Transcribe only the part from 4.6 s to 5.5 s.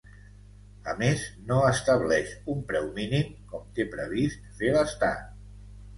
fer l'Estat.